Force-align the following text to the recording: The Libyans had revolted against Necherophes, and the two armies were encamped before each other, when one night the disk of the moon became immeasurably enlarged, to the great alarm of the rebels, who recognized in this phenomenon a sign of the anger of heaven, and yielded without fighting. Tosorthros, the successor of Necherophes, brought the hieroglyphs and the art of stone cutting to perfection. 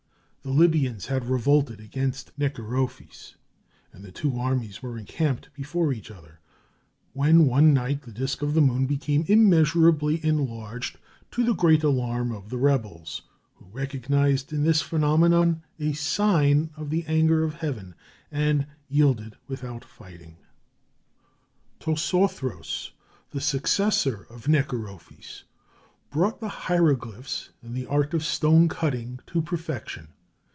The 0.43 0.49
Libyans 0.49 1.05
had 1.05 1.25
revolted 1.29 1.79
against 1.79 2.31
Necherophes, 2.35 3.35
and 3.93 4.03
the 4.03 4.11
two 4.11 4.39
armies 4.39 4.81
were 4.81 4.97
encamped 4.97 5.53
before 5.53 5.93
each 5.93 6.09
other, 6.09 6.39
when 7.13 7.45
one 7.45 7.75
night 7.75 8.01
the 8.01 8.11
disk 8.11 8.41
of 8.41 8.55
the 8.55 8.59
moon 8.61 8.87
became 8.87 9.23
immeasurably 9.27 10.19
enlarged, 10.25 10.97
to 11.29 11.43
the 11.43 11.53
great 11.53 11.83
alarm 11.83 12.31
of 12.31 12.49
the 12.49 12.57
rebels, 12.57 13.21
who 13.57 13.65
recognized 13.65 14.51
in 14.51 14.63
this 14.63 14.81
phenomenon 14.81 15.61
a 15.79 15.93
sign 15.93 16.71
of 16.75 16.89
the 16.89 17.05
anger 17.05 17.43
of 17.43 17.53
heaven, 17.61 17.93
and 18.31 18.65
yielded 18.89 19.35
without 19.47 19.85
fighting. 19.85 20.37
Tosorthros, 21.79 22.93
the 23.29 23.39
successor 23.41 24.25
of 24.27 24.47
Necherophes, 24.47 25.43
brought 26.09 26.39
the 26.39 26.49
hieroglyphs 26.65 27.51
and 27.61 27.75
the 27.75 27.85
art 27.85 28.15
of 28.15 28.25
stone 28.25 28.67
cutting 28.67 29.19
to 29.27 29.43
perfection. 29.43 30.07